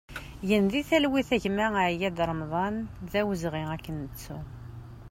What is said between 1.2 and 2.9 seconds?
a gma Ayad Remḍan,